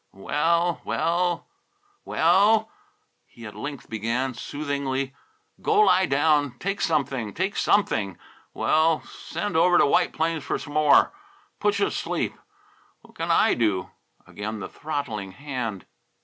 [0.13, 1.45] "Well, well,
[2.05, 2.71] well,"
[3.27, 5.13] he at length began, soothingly,
[5.61, 8.17] "go lie down; take something; take something;
[8.51, 11.11] well, send over t' White Plains f'r s'more.
[11.59, 12.33] Putcha t' sleep.
[13.01, 13.91] What can I do?"
[14.25, 15.85] Again the throttling hand.